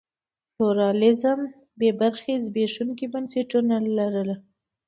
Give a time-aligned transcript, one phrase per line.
[0.55, 1.39] پلورالېزم
[1.79, 4.29] بې برخې زبېښونکي بنسټونه یې لرل.